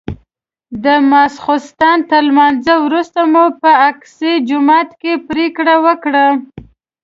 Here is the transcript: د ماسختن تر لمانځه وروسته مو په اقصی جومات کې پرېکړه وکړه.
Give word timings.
د 0.83 0.85
ماسختن 1.11 1.97
تر 2.11 2.21
لمانځه 2.29 2.75
وروسته 2.85 3.19
مو 3.31 3.45
په 3.61 3.69
اقصی 3.89 4.33
جومات 4.49 4.89
کې 5.01 5.13
پرېکړه 5.29 5.75
وکړه. 5.85 6.27